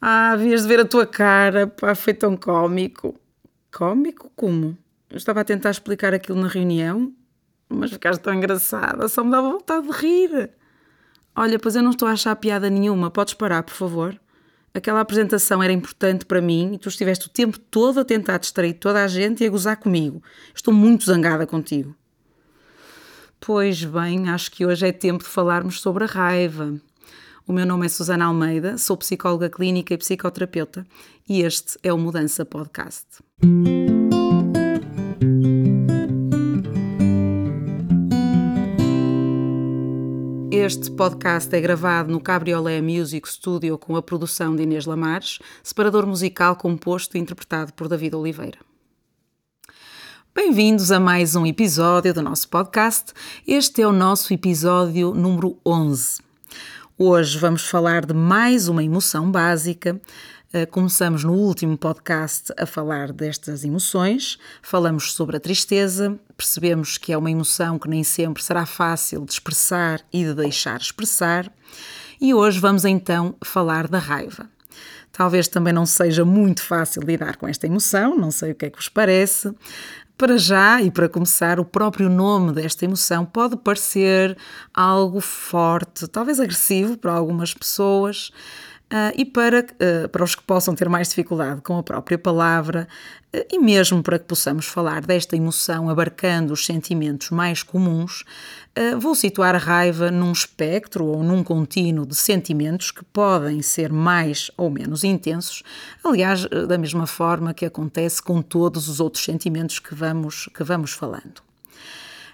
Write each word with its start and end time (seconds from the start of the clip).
Ah, 0.00 0.32
havias 0.32 0.62
de 0.62 0.68
ver 0.68 0.80
a 0.80 0.84
tua 0.84 1.06
cara, 1.06 1.66
pá, 1.66 1.94
foi 1.94 2.14
tão 2.14 2.36
cómico. 2.36 3.18
Cómico? 3.72 4.30
Como? 4.36 4.78
Eu 5.10 5.16
estava 5.16 5.40
a 5.40 5.44
tentar 5.44 5.70
explicar 5.70 6.14
aquilo 6.14 6.40
na 6.40 6.48
reunião, 6.48 7.12
mas 7.68 7.90
ficaste 7.90 8.20
tão 8.20 8.32
engraçada, 8.32 9.08
só 9.08 9.24
me 9.24 9.30
dava 9.30 9.50
vontade 9.50 9.86
de 9.86 9.92
rir. 9.92 10.50
Olha, 11.34 11.58
pois 11.58 11.76
eu 11.76 11.82
não 11.82 11.90
estou 11.90 12.06
a 12.08 12.12
achar 12.12 12.34
piada 12.36 12.70
nenhuma, 12.70 13.10
podes 13.10 13.34
parar, 13.34 13.62
por 13.62 13.74
favor? 13.74 14.18
Aquela 14.72 15.00
apresentação 15.00 15.62
era 15.62 15.72
importante 15.72 16.24
para 16.24 16.40
mim 16.40 16.74
e 16.74 16.78
tu 16.78 16.88
estiveste 16.88 17.26
o 17.26 17.30
tempo 17.30 17.58
todo 17.58 18.00
a 18.00 18.04
tentar 18.04 18.38
distrair 18.38 18.74
toda 18.74 19.02
a 19.02 19.08
gente 19.08 19.42
e 19.42 19.46
a 19.46 19.50
gozar 19.50 19.76
comigo. 19.76 20.22
Estou 20.54 20.72
muito 20.72 21.04
zangada 21.04 21.46
contigo. 21.46 21.94
Pois 23.40 23.82
bem, 23.84 24.28
acho 24.28 24.50
que 24.50 24.66
hoje 24.66 24.86
é 24.86 24.92
tempo 24.92 25.24
de 25.24 25.30
falarmos 25.30 25.80
sobre 25.80 26.04
a 26.04 26.06
raiva. 26.06 26.80
O 27.48 27.52
meu 27.54 27.64
nome 27.64 27.86
é 27.86 27.88
Susana 27.88 28.26
Almeida, 28.26 28.76
sou 28.76 28.94
psicóloga 28.94 29.48
clínica 29.48 29.94
e 29.94 29.96
psicoterapeuta 29.96 30.86
e 31.26 31.40
este 31.40 31.78
é 31.82 31.90
o 31.90 31.96
Mudança 31.96 32.44
Podcast. 32.44 33.06
Este 40.52 40.90
podcast 40.90 41.56
é 41.56 41.58
gravado 41.62 42.12
no 42.12 42.20
Cabriolé 42.20 42.82
Music 42.82 43.26
Studio 43.26 43.78
com 43.78 43.96
a 43.96 44.02
produção 44.02 44.54
de 44.54 44.64
Inês 44.64 44.84
Lamares, 44.84 45.38
separador 45.62 46.06
musical 46.06 46.54
composto 46.54 47.16
e 47.16 47.20
interpretado 47.20 47.72
por 47.72 47.88
David 47.88 48.14
Oliveira. 48.14 48.58
Bem-vindos 50.34 50.92
a 50.92 51.00
mais 51.00 51.34
um 51.34 51.46
episódio 51.46 52.12
do 52.12 52.20
nosso 52.20 52.46
podcast. 52.50 53.14
Este 53.46 53.80
é 53.80 53.86
o 53.86 53.92
nosso 53.92 54.34
episódio 54.34 55.14
número 55.14 55.56
11. 55.64 56.27
Hoje 57.00 57.38
vamos 57.38 57.62
falar 57.62 58.04
de 58.04 58.12
mais 58.12 58.66
uma 58.66 58.82
emoção 58.82 59.30
básica. 59.30 60.00
Eh, 60.52 60.66
começamos 60.66 61.22
no 61.22 61.32
último 61.32 61.78
podcast 61.78 62.52
a 62.58 62.66
falar 62.66 63.12
destas 63.12 63.62
emoções, 63.62 64.36
falamos 64.60 65.12
sobre 65.12 65.36
a 65.36 65.40
tristeza, 65.40 66.18
percebemos 66.36 66.98
que 66.98 67.12
é 67.12 67.16
uma 67.16 67.30
emoção 67.30 67.78
que 67.78 67.88
nem 67.88 68.02
sempre 68.02 68.42
será 68.42 68.66
fácil 68.66 69.24
de 69.24 69.30
expressar 69.30 70.00
e 70.12 70.24
de 70.24 70.34
deixar 70.34 70.80
expressar, 70.80 71.48
e 72.20 72.34
hoje 72.34 72.58
vamos 72.58 72.84
então 72.84 73.36
falar 73.44 73.86
da 73.86 74.00
raiva. 74.00 74.50
Talvez 75.12 75.46
também 75.46 75.72
não 75.72 75.86
seja 75.86 76.24
muito 76.24 76.64
fácil 76.64 77.02
lidar 77.02 77.36
com 77.36 77.46
esta 77.46 77.64
emoção, 77.64 78.18
não 78.18 78.32
sei 78.32 78.50
o 78.50 78.54
que 78.56 78.66
é 78.66 78.70
que 78.70 78.76
vos 78.76 78.88
parece. 78.88 79.54
Para 80.18 80.36
já 80.36 80.82
e 80.82 80.90
para 80.90 81.08
começar, 81.08 81.60
o 81.60 81.64
próprio 81.64 82.10
nome 82.10 82.52
desta 82.52 82.84
emoção 82.84 83.24
pode 83.24 83.56
parecer 83.56 84.36
algo 84.74 85.20
forte, 85.20 86.08
talvez 86.08 86.40
agressivo 86.40 86.98
para 86.98 87.12
algumas 87.12 87.54
pessoas. 87.54 88.32
Uh, 88.90 89.12
e 89.18 89.24
para, 89.26 89.60
uh, 89.60 90.08
para 90.08 90.24
os 90.24 90.34
que 90.34 90.42
possam 90.42 90.74
ter 90.74 90.88
mais 90.88 91.10
dificuldade 91.10 91.60
com 91.60 91.76
a 91.76 91.82
própria 91.82 92.16
palavra, 92.16 92.88
uh, 93.36 93.44
e 93.52 93.58
mesmo 93.58 94.02
para 94.02 94.18
que 94.18 94.24
possamos 94.24 94.64
falar 94.64 95.02
desta 95.02 95.36
emoção 95.36 95.90
abarcando 95.90 96.54
os 96.54 96.64
sentimentos 96.64 97.28
mais 97.28 97.62
comuns, 97.62 98.24
vou 99.00 99.12
situar 99.12 99.56
a 99.56 99.58
raiva 99.58 100.08
num 100.08 100.30
espectro 100.30 101.04
ou 101.04 101.24
num 101.24 101.42
contínuo 101.42 102.06
de 102.06 102.14
sentimentos 102.14 102.92
que 102.92 103.04
podem 103.04 103.60
ser 103.60 103.92
mais 103.92 104.52
ou 104.56 104.70
menos 104.70 105.02
intensos, 105.02 105.64
aliás, 106.04 106.46
da 106.46 106.78
mesma 106.78 107.04
forma 107.04 107.52
que 107.52 107.66
acontece 107.66 108.22
com 108.22 108.40
todos 108.40 108.88
os 108.88 109.00
outros 109.00 109.24
sentimentos 109.24 109.80
que 109.80 109.96
vamos, 109.96 110.48
que 110.54 110.62
vamos 110.62 110.92
falando. 110.92 111.47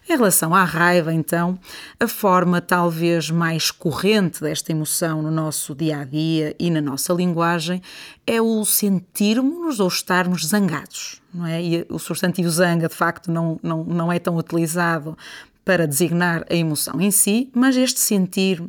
Em 0.06 0.16
relação 0.16 0.54
à 0.54 0.64
raiva, 0.64 1.14
então, 1.14 1.58
a 1.98 2.06
forma 2.06 2.60
talvez 2.60 3.30
mais 3.30 3.70
corrente 3.70 4.42
desta 4.42 4.70
emoção 4.70 5.22
no 5.22 5.30
nosso 5.30 5.74
dia 5.74 6.00
a 6.00 6.04
dia 6.04 6.54
e 6.58 6.70
na 6.70 6.82
nossa 6.82 7.14
linguagem 7.14 7.80
é 8.26 8.40
o 8.40 8.62
sentirmos 8.66 9.80
ou 9.80 9.88
estarmos 9.88 10.46
zangados, 10.46 11.22
não 11.32 11.46
é? 11.46 11.62
E 11.62 11.86
o 11.88 11.98
substantivo 11.98 12.50
zanga, 12.50 12.86
de 12.86 12.94
facto, 12.94 13.30
não, 13.30 13.58
não, 13.62 13.82
não 13.82 14.12
é 14.12 14.18
tão 14.18 14.36
utilizado 14.36 15.16
para 15.64 15.86
designar 15.86 16.44
a 16.50 16.54
emoção 16.54 17.00
em 17.00 17.10
si, 17.10 17.50
mas 17.54 17.76
este 17.76 17.98
sentir, 17.98 18.62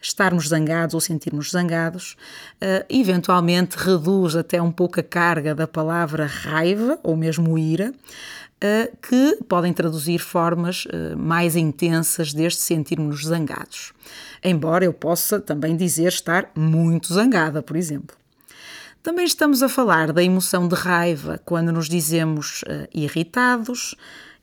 estarmos 0.00 0.48
zangados 0.48 0.94
ou 0.94 1.00
sentirmos 1.00 1.50
zangados, 1.50 2.16
uh, 2.62 2.86
eventualmente 2.88 3.76
reduz 3.76 4.36
até 4.36 4.62
um 4.62 4.70
pouco 4.70 5.00
a 5.00 5.02
carga 5.02 5.54
da 5.54 5.66
palavra 5.66 6.24
raiva 6.24 6.98
ou 7.02 7.16
mesmo 7.16 7.58
ira, 7.58 7.92
uh, 7.92 8.96
que 9.02 9.38
podem 9.48 9.72
traduzir 9.72 10.20
formas 10.20 10.84
uh, 10.84 11.16
mais 11.18 11.56
intensas 11.56 12.32
deste 12.32 12.62
sentirmos 12.62 13.24
zangados. 13.24 13.92
Embora 14.42 14.84
eu 14.84 14.92
possa 14.92 15.40
também 15.40 15.76
dizer 15.76 16.08
estar 16.08 16.50
muito 16.54 17.12
zangada, 17.12 17.60
por 17.60 17.76
exemplo. 17.76 18.16
Também 19.02 19.24
estamos 19.24 19.62
a 19.62 19.68
falar 19.68 20.12
da 20.12 20.22
emoção 20.22 20.66
de 20.66 20.74
raiva 20.74 21.40
quando 21.44 21.72
nos 21.72 21.88
dizemos 21.88 22.64
irritados, 22.92 23.94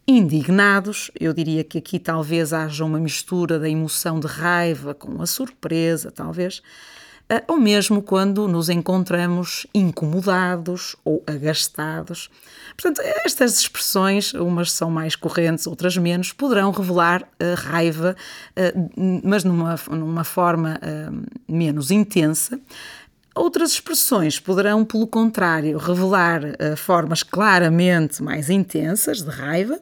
indignados. 0.08 1.12
Eu 1.20 1.34
diria 1.34 1.64
que 1.64 1.78
aqui 1.78 2.00
talvez 2.00 2.54
haja 2.54 2.84
uma 2.84 3.00
mistura 3.00 3.60
da 3.60 3.70
emoção 3.70 4.20
de 4.20 4.28
raiva 4.28 4.94
com 4.94 5.22
a 5.22 5.26
surpresa, 5.26 6.12
talvez. 6.12 6.62
Ah, 7.30 7.42
ou 7.48 7.58
mesmo 7.58 8.02
quando 8.02 8.48
nos 8.48 8.70
encontramos 8.70 9.66
incomodados 9.74 10.96
ou 11.06 11.24
agastados. 11.26 12.30
Portanto, 12.76 13.02
estas 13.26 13.60
expressões, 13.60 14.34
umas 14.34 14.72
são 14.72 14.92
mais 14.92 15.16
correntes, 15.16 15.66
outras 15.66 15.96
menos, 15.96 16.34
poderão 16.34 16.72
revelar 16.72 17.24
uh, 17.24 17.56
raiva, 17.56 18.16
uh, 18.52 19.22
mas 19.24 19.44
numa, 19.44 19.80
numa 19.90 20.24
forma 20.24 20.80
menos 21.48 21.92
intensa. 21.92 22.60
Outras 23.36 23.72
expressões 23.72 24.40
poderão, 24.40 24.86
pelo 24.86 25.08
contrário, 25.08 25.78
revelar 25.78 26.42
formas 26.78 27.24
claramente 27.24 28.22
mais 28.22 28.50
intensas 28.50 29.24
de 29.24 29.30
raiva. 29.30 29.80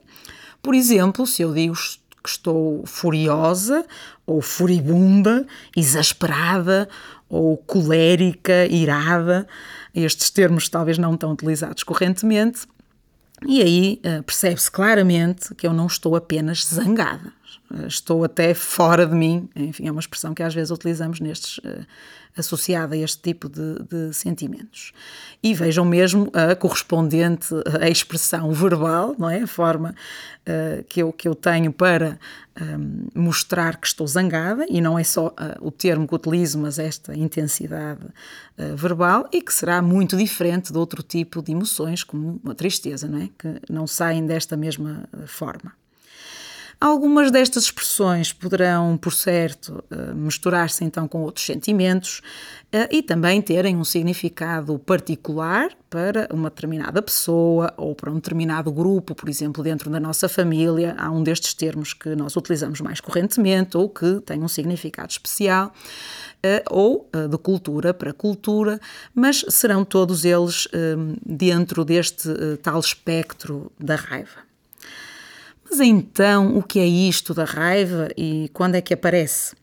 Por 0.61 0.73
exemplo, 0.73 1.27
se 1.27 1.41
eu 1.41 1.53
digo 1.53 1.75
que 2.23 2.29
estou 2.29 2.85
furiosa 2.85 3.85
ou 4.25 4.41
furibunda, 4.41 5.45
exasperada 5.75 6.87
ou 7.27 7.57
colérica, 7.57 8.65
irada, 8.67 9.47
estes 9.93 10.29
termos 10.29 10.69
talvez 10.69 10.97
não 10.97 11.17
tão 11.17 11.31
utilizados 11.31 11.83
correntemente, 11.83 12.67
e 13.45 13.61
aí 13.61 14.01
uh, 14.05 14.23
percebe-se 14.23 14.69
claramente 14.69 15.55
que 15.55 15.65
eu 15.65 15.73
não 15.73 15.87
estou 15.87 16.15
apenas 16.15 16.63
zangada, 16.65 17.33
estou 17.87 18.23
até 18.23 18.53
fora 18.53 19.05
de 19.05 19.15
mim, 19.15 19.49
enfim, 19.55 19.87
é 19.87 19.91
uma 19.91 20.01
expressão 20.01 20.33
que 20.33 20.43
às 20.43 20.53
vezes 20.53 20.71
utilizamos 20.71 21.19
nestes, 21.19 21.57
uh, 21.59 21.85
associada 22.35 22.95
a 22.95 22.97
este 22.97 23.21
tipo 23.21 23.49
de, 23.49 23.83
de, 23.83 24.13
sentimentos. 24.13 24.93
E 25.43 25.53
vejam 25.53 25.83
mesmo 25.83 26.31
a 26.33 26.55
correspondente 26.55 27.47
a 27.79 27.89
expressão 27.89 28.51
verbal, 28.53 29.15
não 29.17 29.29
é? 29.29 29.41
A 29.41 29.47
forma 29.47 29.93
uh, 30.47 30.83
que, 30.85 31.01
eu, 31.01 31.11
que 31.11 31.27
eu 31.27 31.35
tenho 31.35 31.73
para 31.73 32.19
um, 32.61 33.07
mostrar 33.13 33.77
que 33.77 33.87
estou 33.87 34.07
zangada, 34.07 34.65
e 34.69 34.79
não 34.79 34.97
é 34.97 35.03
só 35.03 35.27
uh, 35.27 35.33
o 35.59 35.71
termo 35.71 36.07
que 36.07 36.15
utilizo, 36.15 36.59
mas 36.59 36.79
esta 36.79 37.15
intensidade 37.15 38.05
uh, 38.05 38.75
verbal, 38.75 39.27
e 39.31 39.41
que 39.41 39.53
será 39.53 39.81
muito 39.81 40.15
diferente 40.15 40.71
de 40.71 40.77
outro 40.77 41.03
tipo 41.03 41.41
de 41.41 41.51
emoções, 41.51 42.03
como 42.03 42.39
a 42.45 42.53
tristeza, 42.53 43.07
não 43.07 43.19
é? 43.19 43.29
Que 43.37 43.61
não 43.69 43.85
saem 43.85 44.25
desta 44.25 44.55
mesma 44.55 45.03
forma. 45.25 45.80
Algumas 46.83 47.29
destas 47.29 47.65
expressões 47.65 48.33
poderão, 48.33 48.97
por 48.97 49.13
certo, 49.13 49.83
eh, 49.91 50.15
misturar-se 50.15 50.83
então 50.83 51.07
com 51.07 51.21
outros 51.21 51.45
sentimentos 51.45 52.23
eh, 52.71 52.89
e 52.91 53.03
também 53.03 53.39
terem 53.39 53.77
um 53.77 53.83
significado 53.83 54.79
particular 54.79 55.69
para 55.91 56.27
uma 56.33 56.49
determinada 56.49 56.99
pessoa 56.99 57.71
ou 57.77 57.93
para 57.93 58.09
um 58.09 58.15
determinado 58.15 58.71
grupo, 58.71 59.13
por 59.13 59.29
exemplo, 59.29 59.63
dentro 59.63 59.91
da 59.91 59.99
nossa 59.99 60.27
família. 60.27 60.95
Há 60.97 61.11
um 61.11 61.21
destes 61.21 61.53
termos 61.53 61.93
que 61.93 62.15
nós 62.15 62.35
utilizamos 62.35 62.81
mais 62.81 62.99
correntemente 62.99 63.77
ou 63.77 63.87
que 63.87 64.19
tem 64.21 64.41
um 64.41 64.47
significado 64.47 65.11
especial. 65.11 65.71
Eh, 66.41 66.63
ou 66.71 67.07
de 67.29 67.37
cultura 67.37 67.93
para 67.93 68.11
cultura, 68.11 68.81
mas 69.13 69.45
serão 69.49 69.85
todos 69.85 70.25
eles 70.25 70.67
dentro 71.23 71.85
deste 71.85 72.27
tal 72.63 72.79
espectro 72.79 73.71
da 73.79 73.95
raiva. 73.95 74.50
Mas 75.71 75.79
então, 75.79 76.57
o 76.57 76.61
que 76.61 76.79
é 76.81 76.85
isto 76.85 77.33
da 77.33 77.45
raiva 77.45 78.09
e 78.17 78.49
quando 78.53 78.75
é 78.75 78.81
que 78.81 78.93
aparece? 78.93 79.55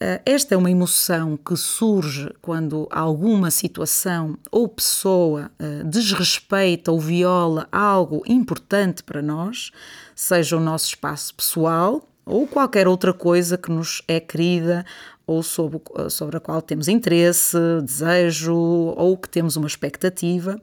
Ah, 0.00 0.20
esta 0.26 0.56
é 0.56 0.58
uma 0.58 0.68
emoção 0.68 1.36
que 1.36 1.54
surge 1.54 2.28
quando 2.42 2.88
alguma 2.90 3.48
situação 3.52 4.36
ou 4.50 4.66
pessoa 4.66 5.48
ah, 5.60 5.84
desrespeita 5.84 6.90
ou 6.90 6.98
viola 6.98 7.68
algo 7.70 8.24
importante 8.26 9.04
para 9.04 9.22
nós, 9.22 9.70
seja 10.12 10.56
o 10.56 10.60
nosso 10.60 10.86
espaço 10.88 11.32
pessoal 11.36 12.02
ou 12.26 12.44
qualquer 12.44 12.88
outra 12.88 13.14
coisa 13.14 13.56
que 13.56 13.70
nos 13.70 14.02
é 14.08 14.18
querida 14.18 14.84
ou 15.24 15.40
sobre 15.40 16.36
a 16.36 16.40
qual 16.40 16.60
temos 16.60 16.88
interesse, 16.88 17.56
desejo 17.84 18.56
ou 18.56 19.16
que 19.16 19.28
temos 19.28 19.54
uma 19.54 19.68
expectativa. 19.68 20.60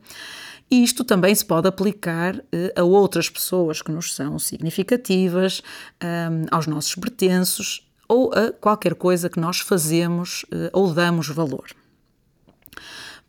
E 0.69 0.83
isto 0.83 1.03
também 1.03 1.33
se 1.33 1.43
pode 1.43 1.67
aplicar 1.67 2.43
eh, 2.51 2.73
a 2.75 2.83
outras 2.83 3.29
pessoas 3.29 3.81
que 3.81 3.91
nos 3.91 4.13
são 4.13 4.37
significativas, 4.37 5.61
aos 6.51 6.67
nossos 6.67 6.93
pertences 6.95 7.81
ou 8.07 8.33
a 8.33 8.51
qualquer 8.51 8.95
coisa 8.95 9.29
que 9.29 9.39
nós 9.39 9.59
fazemos 9.59 10.45
eh, 10.51 10.69
ou 10.73 10.91
damos 10.93 11.27
valor. 11.29 11.67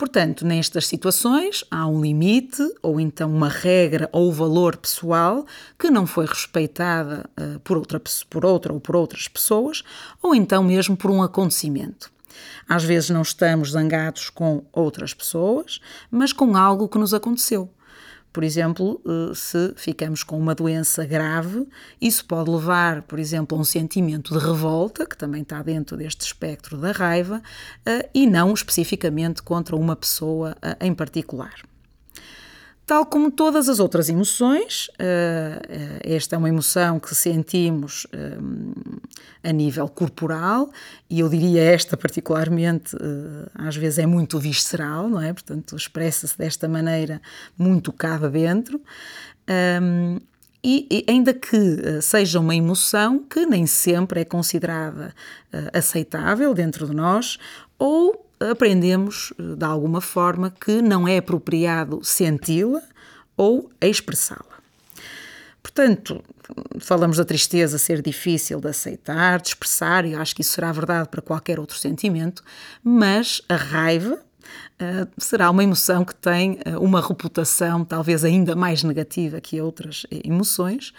Portanto, 0.01 0.47
nestas 0.47 0.87
situações 0.87 1.63
há 1.71 1.87
um 1.87 2.01
limite 2.01 2.63
ou 2.83 2.99
então 2.99 3.31
uma 3.31 3.51
regra 3.51 4.09
ou 4.13 4.33
valor 4.33 4.79
pessoal 4.79 5.45
que 5.79 5.91
não 5.91 6.07
foi 6.07 6.25
respeitada 6.25 7.29
uh, 7.39 7.61
por, 7.61 7.77
outra, 7.77 8.01
por 8.31 8.47
outra 8.47 8.73
ou 8.73 8.81
por 8.81 8.97
outras 8.97 9.29
pessoas, 9.29 9.83
ou 10.23 10.35
então 10.35 10.65
mesmo 10.65 10.97
por 10.97 11.11
um 11.11 11.23
acontecimento. 11.23 12.11
Às 12.69 12.85
vezes 12.85 13.11
não 13.11 13.23
estamos 13.23 13.73
zangados 13.73 14.31
com 14.31 14.65
outras 14.73 15.15
pessoas, 15.15 15.81
mas 16.11 16.33
com 16.33 16.57
algo 16.57 16.89
que 16.89 16.99
nos 16.99 17.15
aconteceu. 17.15 17.71
Por 18.33 18.45
exemplo, 18.45 19.01
eh, 19.05 19.35
se 19.35 19.73
ficamos 19.77 20.23
com 20.23 20.39
uma 20.39 20.55
doença 20.55 21.05
grave, 21.05 21.67
isso 22.01 22.25
pode 22.25 22.49
levar, 22.49 23.03
por 23.03 23.19
exemplo, 23.19 23.59
a 23.59 23.61
um 23.61 23.65
sentimento 23.65 24.39
de 24.39 24.45
revolta, 24.45 25.05
que 25.05 25.17
também 25.17 25.43
está 25.43 25.63
dentro 25.63 25.97
deste 25.97 26.21
espectro 26.23 26.79
da 26.79 26.93
raiva, 26.93 27.43
eh, 27.85 28.09
e 28.15 28.27
não 28.29 28.55
especificamente 28.55 29.43
contra 29.43 29.75
uma 29.75 29.97
pessoa 29.97 30.57
eh, 30.63 30.77
em 30.81 30.95
particular. 30.95 31.70
Tal 32.91 33.07
como 33.07 33.31
todas 33.31 33.69
as 33.69 33.79
outras 33.79 34.09
emoções, 34.09 34.91
eh, 34.99 35.63
eh, 35.69 36.17
esta 36.17 36.35
é 36.35 36.39
uma 36.39 36.49
emoção 36.49 36.99
que 36.99 37.15
sentimos 37.15 38.05
eh, 38.13 38.37
a 39.49 39.53
nível 39.53 39.89
corporal 39.89 40.69
e 41.09 41.21
eu 41.21 41.29
diria 41.29 41.63
esta 41.63 41.97
particularmente 41.97 42.97
às 43.55 43.77
vezes 43.77 44.01
é 44.01 44.07
muito 44.07 44.41
visceral, 44.41 45.09
não 45.09 45.21
é? 45.21 45.33
Portanto, 45.33 45.77
expressa-se 45.77 46.37
desta 46.37 46.67
maneira 46.67 47.23
muito 47.57 47.93
cá 47.93 48.19
dentro. 48.19 48.83
E, 50.65 51.05
ainda 51.09 51.33
que 51.33 52.03
seja 52.03 52.41
uma 52.41 52.57
emoção 52.57 53.21
que 53.21 53.47
nem 53.47 53.67
sempre 53.67 54.23
é 54.23 54.25
considerada 54.25 55.15
aceitável 55.73 56.53
dentro 56.53 56.87
de 56.87 56.95
nós, 56.95 57.39
ou 57.81 58.31
aprendemos 58.39 59.33
de 59.39 59.65
alguma 59.65 60.01
forma 60.01 60.51
que 60.51 60.81
não 60.83 61.09
é 61.09 61.17
apropriado 61.17 62.01
senti-la 62.05 62.83
ou 63.37 63.71
expressá-la. 63.81 64.61
Portanto, 65.63 66.23
falamos 66.79 67.17
da 67.17 67.25
tristeza 67.25 67.79
ser 67.79 68.03
difícil 68.03 68.61
de 68.61 68.69
aceitar, 68.69 69.41
de 69.41 69.49
expressar, 69.49 70.05
e 70.05 70.15
acho 70.15 70.35
que 70.35 70.43
isso 70.43 70.53
será 70.53 70.71
verdade 70.73 71.09
para 71.09 71.23
qualquer 71.23 71.59
outro 71.59 71.77
sentimento, 71.77 72.43
mas 72.83 73.43
a 73.49 73.57
raiva 73.57 74.15
uh, 74.15 75.09
será 75.19 75.51
uma 75.51 75.65
emoção 75.65 76.05
que 76.05 76.15
tem 76.15 76.59
uh, 76.67 76.81
uma 76.81 77.01
reputação 77.01 77.85
talvez 77.85 78.25
ainda 78.25 78.55
mais 78.57 78.83
negativa 78.83 79.41
que 79.41 79.61
outras 79.61 80.07
emoções, 80.11 80.93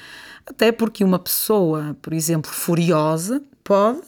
até 0.46 0.72
porque 0.72 1.04
uma 1.04 1.20
pessoa, 1.20 1.96
por 2.02 2.14
exemplo, 2.14 2.50
furiosa, 2.50 3.42
pode, 3.64 4.02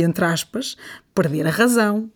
entre 0.00 0.24
aspas, 0.24 0.76
perder 1.14 1.46
a 1.46 1.50
razão, 1.50 2.10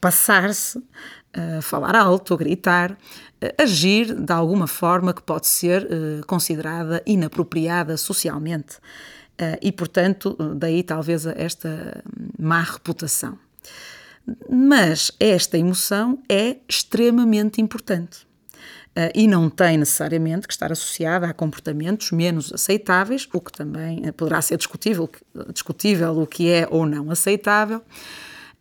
passar-se, 0.00 0.78
uh, 0.78 1.62
falar 1.62 1.94
alto, 1.94 2.36
gritar, 2.36 2.92
uh, 2.92 3.62
agir 3.62 4.14
de 4.14 4.32
alguma 4.32 4.66
forma 4.66 5.12
que 5.12 5.22
pode 5.22 5.46
ser 5.46 5.84
uh, 5.84 6.26
considerada 6.26 7.02
inapropriada 7.06 7.96
socialmente. 7.96 8.78
e, 9.62 9.72
portanto, 9.72 10.36
daí 10.54 10.82
talvez 10.82 11.24
esta 11.24 12.04
má 12.38 12.60
reputação. 12.60 13.38
Mas 14.50 15.10
esta 15.18 15.56
emoção 15.56 16.22
é 16.28 16.58
extremamente 16.68 17.58
importante. 17.58 18.29
Uh, 18.90 19.06
e 19.14 19.28
não 19.28 19.48
tem 19.48 19.78
necessariamente 19.78 20.48
que 20.48 20.52
estar 20.52 20.72
associada 20.72 21.28
a 21.28 21.32
comportamentos 21.32 22.10
menos 22.10 22.52
aceitáveis, 22.52 23.28
o 23.32 23.40
que 23.40 23.52
também 23.52 24.00
uh, 24.00 24.12
poderá 24.12 24.42
ser 24.42 24.56
discutível, 24.56 25.08
discutível 25.52 26.18
o 26.20 26.26
que 26.26 26.50
é 26.50 26.66
ou 26.68 26.84
não 26.84 27.08
aceitável. 27.10 27.82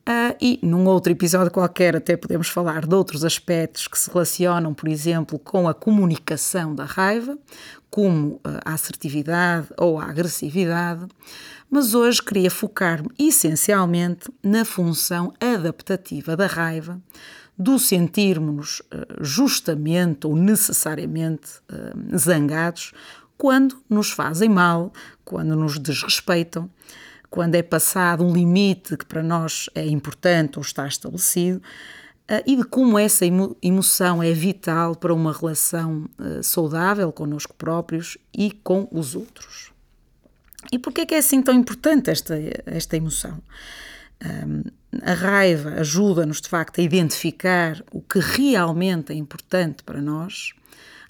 Uh, 0.09 0.33
e 0.41 0.59
num 0.63 0.87
outro 0.87 1.11
episódio 1.11 1.51
qualquer 1.51 1.95
até 1.95 2.17
podemos 2.17 2.47
falar 2.47 2.87
de 2.87 2.95
outros 2.95 3.23
aspectos 3.23 3.87
que 3.87 3.97
se 3.97 4.09
relacionam, 4.09 4.73
por 4.73 4.89
exemplo, 4.89 5.37
com 5.37 5.67
a 5.67 5.73
comunicação 5.73 6.73
da 6.73 6.83
raiva, 6.83 7.37
como 7.91 8.35
uh, 8.37 8.41
a 8.65 8.73
assertividade 8.73 9.67
ou 9.77 9.99
a 9.99 10.05
agressividade, 10.05 11.05
mas 11.69 11.93
hoje 11.93 12.23
queria 12.23 12.49
focar-me 12.49 13.09
essencialmente 13.19 14.31
na 14.41 14.65
função 14.65 15.31
adaptativa 15.39 16.35
da 16.35 16.47
raiva, 16.47 16.99
do 17.59 17.77
sentirmos 17.77 18.79
uh, 18.79 19.21
justamente 19.21 20.25
ou 20.25 20.35
necessariamente 20.35 21.61
zangados 22.17 22.93
quando 23.37 23.77
nos 23.89 24.11
fazem 24.11 24.49
mal, 24.49 24.93
quando 25.25 25.55
nos 25.55 25.77
desrespeitam 25.77 26.69
quando 27.29 27.55
é 27.55 27.61
passado 27.61 28.23
um 28.23 28.33
limite 28.33 28.97
que 28.97 29.05
para 29.05 29.21
nós 29.21 29.69
é 29.75 29.85
importante 29.85 30.57
ou 30.57 30.61
está 30.61 30.87
estabelecido, 30.87 31.61
eh, 32.27 32.43
e 32.45 32.55
de 32.55 32.63
como 32.63 32.97
essa 32.97 33.25
emoção 33.61 34.21
é 34.23 34.31
vital 34.31 34.95
para 34.95 35.13
uma 35.13 35.31
relação 35.31 36.09
eh, 36.19 36.41
saudável 36.41 37.11
connosco 37.11 37.53
próprios 37.53 38.17
e 38.33 38.51
com 38.51 38.87
os 38.91 39.15
outros. 39.15 39.71
E 40.71 40.79
por 40.79 40.91
que 40.91 41.01
é 41.01 41.05
que 41.05 41.15
é 41.15 41.19
assim 41.19 41.41
tão 41.41 41.53
importante 41.53 42.09
esta, 42.09 42.35
esta 42.65 42.97
emoção? 42.97 43.41
A 45.03 45.13
raiva 45.13 45.71
ajuda-nos, 45.75 46.41
de 46.41 46.49
facto, 46.49 46.79
a 46.79 46.83
identificar 46.83 47.83
o 47.91 48.01
que 48.01 48.19
realmente 48.19 49.13
é 49.13 49.15
importante 49.15 49.83
para 49.83 50.01
nós, 50.01 50.53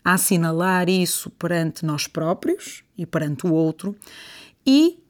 a 0.04 0.14
assinalar 0.14 0.90
isso 0.90 1.30
perante 1.32 1.86
nós 1.86 2.08
próprios 2.08 2.84
e 2.98 3.06
perante 3.06 3.48
o 3.48 3.54
outro 3.54 3.96
e 4.66 5.02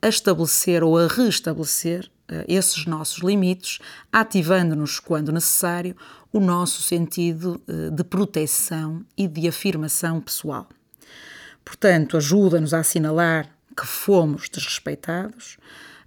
a 0.00 0.08
estabelecer 0.08 0.82
ou 0.82 0.98
a 0.98 1.06
restabelecer 1.06 2.10
uh, 2.30 2.44
esses 2.48 2.86
nossos 2.86 3.22
limites, 3.22 3.78
ativando-nos, 4.12 4.98
quando 4.98 5.32
necessário, 5.32 5.96
o 6.32 6.40
nosso 6.40 6.82
sentido 6.82 7.62
uh, 7.68 7.90
de 7.90 8.04
proteção 8.04 9.04
e 9.16 9.28
de 9.28 9.46
afirmação 9.46 10.20
pessoal. 10.20 10.68
Portanto, 11.64 12.16
ajuda-nos 12.16 12.74
a 12.74 12.80
assinalar 12.80 13.48
que 13.76 13.86
fomos 13.86 14.48
desrespeitados, 14.48 15.56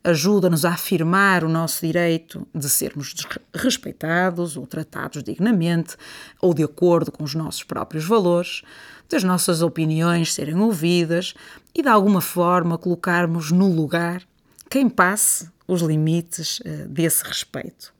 ajuda-nos 0.05 0.63
a 0.63 0.69
afirmar 0.69 1.43
o 1.43 1.49
nosso 1.49 1.83
direito 1.83 2.47
de 2.53 2.69
sermos 2.69 3.15
respeitados 3.53 4.55
ou 4.55 4.67
tratados 4.67 5.23
dignamente 5.23 5.97
ou 6.39 6.53
de 6.53 6.63
acordo 6.63 7.11
com 7.11 7.23
os 7.23 7.33
nossos 7.33 7.63
próprios 7.63 8.05
valores, 8.05 8.61
das 9.09 9.23
nossas 9.23 9.63
opiniões 9.63 10.33
serem 10.33 10.55
ouvidas 10.55 11.33
e 11.73 11.81
de 11.81 11.89
alguma 11.89 12.21
forma 12.21 12.77
colocarmos 12.77 13.51
no 13.51 13.67
lugar 13.67 14.21
quem 14.69 14.87
passe 14.87 15.49
os 15.67 15.81
limites 15.81 16.59
uh, 16.59 16.87
desse 16.87 17.23
respeito. 17.23 17.93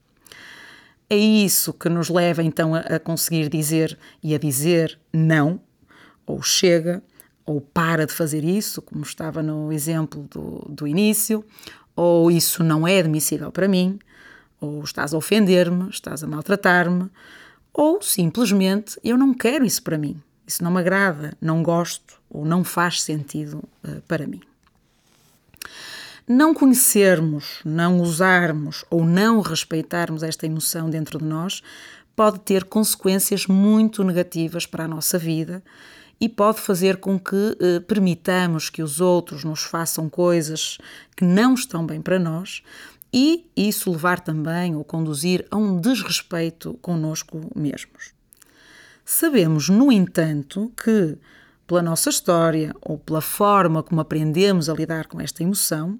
É 1.10 1.18
isso 1.18 1.74
que 1.74 1.90
nos 1.90 2.10
leva 2.10 2.44
então 2.44 2.76
a, 2.76 2.80
a 2.80 3.00
conseguir 3.00 3.50
dizer 3.50 3.98
e 4.22 4.36
a 4.36 4.38
dizer 4.38 5.00
não, 5.12 5.60
ou 6.26 6.42
chega, 6.42 7.04
ou 7.46 7.62
para 7.62 8.08
de 8.08 8.14
fazer 8.14 8.44
isso, 8.44 8.82
como 8.82 9.04
estava 9.04 9.44
no 9.44 9.72
exemplo 9.72 10.28
do, 10.32 10.66
do 10.68 10.88
início, 10.88 11.46
ou 11.96 12.30
isso 12.30 12.64
não 12.64 12.88
é 12.88 13.00
admissível 13.00 13.52
para 13.52 13.68
mim, 13.68 14.00
ou 14.60 14.84
estás 14.84 15.14
a 15.14 15.18
ofender-me, 15.18 15.90
estás 15.90 16.24
a 16.24 16.28
maltratar-me, 16.28 17.10
ou 17.74 18.02
simplesmente 18.02 19.00
eu 19.04 19.18
não 19.18 19.34
quero 19.34 19.66
isso 19.66 19.84
para 19.84 19.98
mim. 19.98 20.22
Isso 20.48 20.64
não 20.64 20.72
me 20.72 20.80
agrada, 20.80 21.34
não 21.42 21.64
gosto 21.64 22.20
ou 22.30 22.46
não 22.46 22.64
faz 22.64 23.02
sentido 23.02 23.64
uh, 23.84 24.02
para 24.08 24.28
mim. 24.28 24.42
Não 26.28 26.54
conhecermos, 26.54 27.60
não 27.64 28.00
usarmos 28.00 28.84
ou 28.90 29.06
não 29.06 29.42
respeitarmos 29.42 30.24
esta 30.24 30.46
emoção 30.46 30.90
dentro 30.90 31.20
de 31.20 31.26
nós 31.26 31.62
pode 32.16 32.40
ter 32.40 32.64
consequências 32.64 33.46
muito 33.46 34.04
negativas 34.04 34.66
para 34.66 34.86
a 34.86 34.88
nossa 34.88 35.20
vida 35.20 35.62
e 36.20 36.30
pode 36.30 36.62
fazer 36.62 36.98
com 36.98 37.20
que 37.20 37.58
eh, 37.60 37.80
permitamos 37.82 38.70
que 38.70 38.82
os 38.82 39.02
outros 39.02 39.44
nos 39.44 39.64
façam 39.64 40.10
coisas 40.10 40.78
que 41.16 41.26
não 41.26 41.54
estão 41.54 41.86
bem 41.86 42.02
para 42.02 42.18
nós 42.18 42.64
e 43.14 43.50
isso 43.56 43.92
levar 43.92 44.20
também 44.20 44.76
ou 44.76 44.84
conduzir 44.84 45.46
a 45.50 45.56
um 45.56 45.80
desrespeito 45.80 46.74
conosco 46.82 47.50
mesmos. 47.56 48.14
Sabemos, 49.06 49.70
no 49.70 49.92
entanto, 49.92 50.72
que, 50.76 51.18
pela 51.68 51.82
nossa 51.82 52.10
história 52.10 52.76
ou 52.82 52.98
pela 52.98 53.22
forma 53.22 53.84
como 53.84 54.02
aprendemos 54.02 54.68
a 54.68 54.74
lidar 54.74 55.08
com 55.08 55.22
esta 55.22 55.44
emoção, 55.44 56.00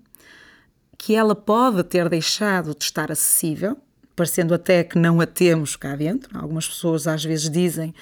que 0.98 1.16
ela 1.16 1.36
pode 1.36 1.84
ter 1.84 2.10
deixado 2.10 2.76
de 2.76 2.84
estar 2.84 3.12
acessível, 3.12 3.78
parecendo 4.16 4.54
até 4.54 4.84
que 4.84 4.98
não 4.98 5.22
a 5.22 5.26
temos 5.28 5.76
cá 5.76 5.96
dentro. 5.96 6.38
Algumas 6.38 6.68
pessoas 6.68 7.06
às 7.06 7.24
vezes 7.24 7.50
dizem 7.50 7.94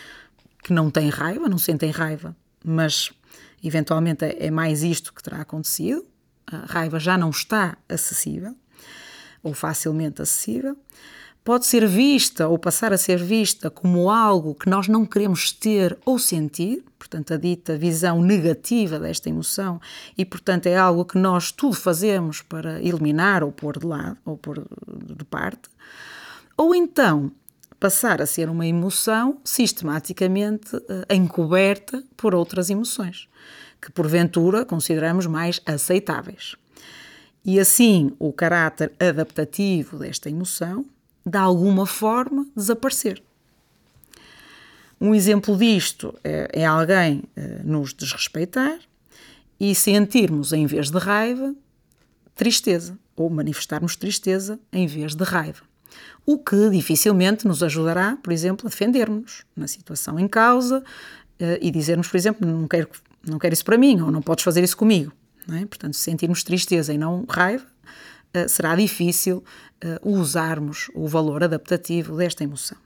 que 0.64 0.74
não 0.74 0.90
têm 0.90 1.10
raiva, 1.10 1.50
não 1.50 1.58
sentem 1.58 1.92
raiva, 1.92 2.36
mas 2.64 3.12
eventualmente 3.64 4.24
é 4.24 4.50
mais 4.50 4.84
isto 4.84 5.14
que 5.14 5.22
terá 5.22 5.42
acontecido. 5.42 6.06
A 6.48 6.66
raiva 6.66 7.00
já 7.00 7.18
não 7.18 7.30
está 7.30 7.78
acessível 7.88 8.56
ou 9.42 9.54
facilmente 9.54 10.22
acessível 10.22 10.78
pode 11.44 11.66
ser 11.66 11.86
vista 11.86 12.48
ou 12.48 12.58
passar 12.58 12.94
a 12.94 12.98
ser 12.98 13.22
vista 13.22 13.70
como 13.70 14.10
algo 14.10 14.56
que 14.56 14.70
nós 14.70 14.88
não 14.88 15.06
queremos 15.06 15.52
ter 15.52 15.98
ou 16.06 16.18
sentir, 16.18 16.84
portanto, 16.98 17.34
a 17.34 17.38
dita 17.38 17.78
visão 17.78 18.22
negativa 18.22 18.98
desta 18.98 19.30
emoção, 19.30 19.80
e 20.18 20.24
portanto 20.24 20.68
é 20.68 20.78
algo 20.78 21.04
que 21.04 21.18
nós 21.18 21.52
tudo 21.52 21.76
fazemos 21.76 22.42
para 22.42 22.82
eliminar 22.82 23.44
ou 23.44 23.52
pôr 23.52 23.78
de 23.78 23.86
lado 23.86 24.18
ou 24.26 24.38
pôr 24.38 24.66
de 25.18 25.26
parte, 25.26 25.70
ou 26.56 26.74
então 26.74 27.32
passar 27.84 28.22
a 28.22 28.26
ser 28.26 28.50
uma 28.50 28.66
emoção 28.66 29.42
sistematicamente 29.44 30.74
eh, 30.88 31.14
encoberta 31.14 32.02
por 32.16 32.34
outras 32.34 32.70
emoções, 32.70 33.28
que 33.82 33.92
porventura 33.92 34.64
consideramos 34.64 35.26
mais 35.26 35.60
aceitáveis. 35.66 36.56
E 37.44 37.60
assim 37.60 38.14
o 38.18 38.32
caráter 38.32 38.94
adaptativo 38.98 40.00
desta 40.00 40.30
emoção, 40.30 40.86
de 41.26 41.38
alguma 41.38 41.86
forma, 41.86 42.48
desaparecer. 42.56 43.22
Um 45.02 45.14
exemplo 45.14 45.58
disto 45.58 46.18
é, 46.24 46.48
é 46.54 46.66
alguém 46.66 47.24
eh, 47.36 47.60
nos 47.66 47.94
desrespeitar 47.94 48.80
e 49.60 49.76
sentirmos, 49.76 50.54
em 50.54 50.66
vez 50.66 50.90
de 50.90 50.98
raiva, 50.98 51.54
tristeza, 52.34 52.98
ou 53.14 53.30
manifestarmos 53.30 53.98
tristeza 53.98 54.58
em 54.72 54.88
vez 54.88 55.16
de 55.16 55.24
raiva. 55.26 55.73
O 56.26 56.38
que 56.38 56.70
dificilmente 56.70 57.48
nos 57.48 57.62
ajudará, 57.62 58.18
por 58.22 58.32
exemplo, 58.32 58.68
a 58.68 58.70
defendermos 58.70 59.44
na 59.56 59.68
situação 59.68 60.20
em 60.20 60.28
causa 60.28 60.84
eh, 61.40 61.60
e 61.62 61.72
dizermos, 61.72 62.08
por 62.08 62.16
exemplo, 62.18 62.48
não 62.48 62.68
quero, 62.68 62.88
não 63.28 63.38
quero 63.38 63.54
isso 63.54 63.66
para 63.66 63.78
mim, 63.78 64.00
ou 64.02 64.12
não 64.12 64.22
podes 64.22 64.44
fazer 64.44 64.64
isso 64.64 64.78
comigo. 64.78 65.12
É? 65.52 65.66
Portanto, 65.66 65.96
se 65.96 66.02
sentirmos 66.02 66.44
tristeza 66.44 66.94
e 66.94 66.98
não 66.98 67.26
raiva, 67.28 67.66
uh, 67.66 68.48
será 68.48 68.76
difícil 68.76 69.44
uh, 69.84 70.10
usarmos 70.10 70.90
o 70.94 71.08
valor 71.08 71.44
adaptativo 71.44 72.16
desta 72.16 72.44
emoção. 72.44 72.78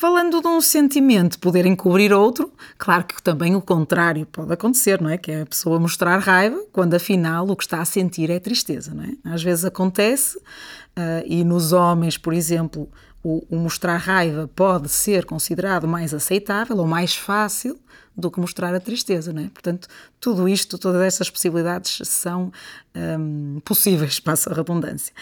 Falando 0.00 0.40
de 0.40 0.48
um 0.48 0.62
sentimento 0.62 1.38
poder 1.38 1.66
encobrir 1.66 2.10
outro, 2.10 2.50
claro 2.78 3.04
que 3.04 3.22
também 3.22 3.54
o 3.54 3.60
contrário 3.60 4.24
pode 4.24 4.50
acontecer, 4.50 4.98
não 4.98 5.10
é? 5.10 5.18
Que 5.18 5.30
é 5.30 5.42
a 5.42 5.44
pessoa 5.44 5.78
mostrar 5.78 6.16
raiva 6.16 6.58
quando 6.72 6.94
afinal 6.94 7.46
o 7.46 7.54
que 7.54 7.64
está 7.64 7.82
a 7.82 7.84
sentir 7.84 8.30
é 8.30 8.40
tristeza, 8.40 8.94
não 8.94 9.04
é? 9.04 9.12
Às 9.22 9.42
vezes 9.42 9.62
acontece 9.62 10.38
uh, 10.38 11.22
e 11.26 11.44
nos 11.44 11.74
homens, 11.74 12.16
por 12.16 12.32
exemplo, 12.32 12.88
o, 13.22 13.44
o, 13.50 13.56
mostrar 13.56 13.98
raiva 13.98 14.48
pode 14.56 14.88
ser 14.88 15.26
considerado 15.26 15.86
mais 15.86 16.14
aceitável 16.14 16.78
ou 16.78 16.86
mais 16.86 17.14
fácil 17.14 17.78
do 18.20 18.30
que 18.30 18.38
mostrar 18.38 18.74
a 18.74 18.80
tristeza, 18.80 19.32
não 19.32 19.42
é? 19.42 19.48
Portanto, 19.48 19.88
tudo 20.20 20.48
isto, 20.48 20.78
todas 20.78 21.02
essas 21.02 21.30
possibilidades 21.30 22.06
são 22.06 22.52
um, 22.94 23.60
possíveis, 23.64 24.18
passa 24.20 24.50
a 24.50 24.54
redundância. 24.54 25.12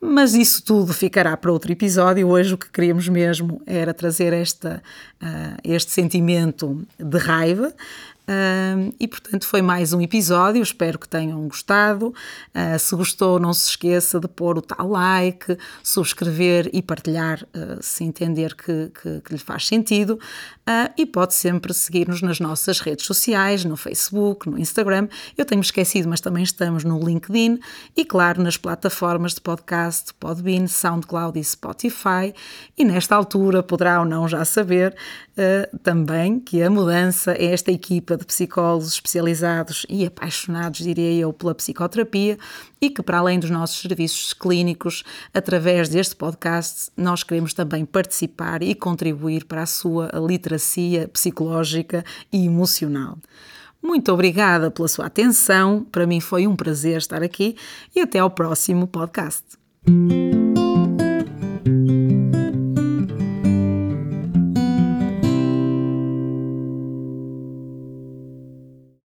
Mas 0.00 0.34
isso 0.34 0.62
tudo 0.64 0.92
ficará 0.92 1.36
para 1.36 1.52
outro 1.52 1.70
episódio. 1.70 2.28
Hoje 2.28 2.54
o 2.54 2.58
que 2.58 2.68
queríamos 2.68 3.08
mesmo 3.08 3.62
era 3.64 3.94
trazer 3.94 4.32
esta, 4.32 4.82
uh, 5.22 5.58
este 5.62 5.92
sentimento 5.92 6.84
de 6.98 7.18
raiva, 7.18 7.72
Uh, 8.22 8.94
e 9.00 9.08
portanto 9.08 9.44
foi 9.44 9.60
mais 9.60 9.92
um 9.92 10.00
episódio, 10.00 10.62
espero 10.62 10.96
que 10.96 11.08
tenham 11.08 11.42
gostado. 11.48 12.14
Uh, 12.54 12.78
se 12.78 12.94
gostou, 12.94 13.40
não 13.40 13.52
se 13.52 13.70
esqueça 13.70 14.20
de 14.20 14.28
pôr 14.28 14.58
o 14.58 14.62
tal 14.62 14.88
like, 14.88 15.58
subscrever 15.82 16.70
e 16.72 16.80
partilhar 16.80 17.42
uh, 17.42 17.82
se 17.82 18.04
entender 18.04 18.54
que, 18.54 18.90
que, 19.02 19.20
que, 19.22 19.32
lhe 19.32 19.38
faz 19.38 19.66
sentido. 19.66 20.20
E 20.96 21.04
pode 21.04 21.34
sempre 21.34 21.74
seguir-nos 21.74 22.22
nas 22.22 22.38
nossas 22.38 22.80
redes 22.80 23.04
sociais, 23.04 23.64
no 23.64 23.76
Facebook, 23.76 24.48
no 24.48 24.58
Instagram. 24.58 25.08
Eu 25.36 25.44
tenho 25.44 25.60
esquecido, 25.60 26.08
mas 26.08 26.20
também 26.20 26.44
estamos 26.44 26.84
no 26.84 26.98
LinkedIn 26.98 27.58
e, 27.96 28.04
claro, 28.04 28.42
nas 28.42 28.56
plataformas 28.56 29.34
de 29.34 29.40
podcast 29.40 30.14
Podbean, 30.14 30.68
SoundCloud 30.68 31.38
e 31.38 31.42
Spotify. 31.42 32.32
E 32.78 32.84
nesta 32.84 33.16
altura 33.16 33.62
poderá 33.62 34.00
ou 34.00 34.06
não 34.06 34.28
já 34.28 34.44
saber 34.44 34.94
também 35.82 36.38
que 36.38 36.62
a 36.62 36.70
mudança 36.70 37.32
é 37.32 37.46
esta 37.46 37.72
equipa 37.72 38.16
de 38.16 38.24
psicólogos 38.24 38.92
especializados 38.92 39.84
e 39.88 40.06
apaixonados, 40.06 40.80
diria 40.80 41.22
eu, 41.22 41.32
pela 41.32 41.54
psicoterapia 41.54 42.38
e 42.82 42.90
que, 42.90 43.00
para 43.00 43.18
além 43.18 43.38
dos 43.38 43.48
nossos 43.48 43.80
serviços 43.80 44.32
clínicos, 44.32 45.04
através 45.32 45.88
deste 45.88 46.16
podcast, 46.16 46.90
nós 46.96 47.22
queremos 47.22 47.54
também 47.54 47.84
participar 47.84 48.60
e 48.60 48.74
contribuir 48.74 49.44
para 49.44 49.62
a 49.62 49.66
sua 49.66 50.10
literacia 50.14 51.06
psicológica 51.06 52.04
e 52.32 52.44
emocional. 52.44 53.16
Muito 53.80 54.12
obrigada 54.12 54.70
pela 54.70 54.88
sua 54.88 55.06
atenção, 55.06 55.86
para 55.90 56.06
mim 56.06 56.20
foi 56.20 56.46
um 56.46 56.56
prazer 56.56 56.98
estar 56.98 57.22
aqui 57.22 57.56
e 57.94 58.00
até 58.00 58.18
ao 58.18 58.30
próximo 58.30 58.86
podcast. 58.88 59.44